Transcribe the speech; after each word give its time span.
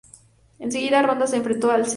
En 0.57 0.71
segunda 0.71 1.03
ronda 1.03 1.27
se 1.27 1.37
enfrentó 1.37 1.69
al 1.69 1.81
St. 1.81 1.89